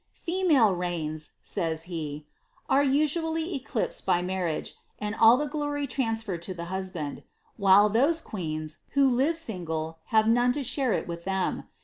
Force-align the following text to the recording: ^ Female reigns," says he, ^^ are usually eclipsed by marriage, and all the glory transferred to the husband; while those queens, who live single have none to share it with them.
^ 0.15 0.17
Female 0.17 0.71
reigns," 0.73 1.33
says 1.43 1.83
he, 1.83 2.25
^^ 2.33 2.35
are 2.67 2.83
usually 2.83 3.53
eclipsed 3.53 4.03
by 4.03 4.19
marriage, 4.23 4.73
and 4.97 5.13
all 5.13 5.37
the 5.37 5.45
glory 5.45 5.85
transferred 5.85 6.41
to 6.41 6.55
the 6.55 6.65
husband; 6.73 7.21
while 7.55 7.87
those 7.87 8.19
queens, 8.19 8.79
who 8.93 9.07
live 9.07 9.37
single 9.37 9.99
have 10.05 10.27
none 10.27 10.53
to 10.53 10.63
share 10.63 10.93
it 10.93 11.07
with 11.07 11.23
them. 11.25 11.65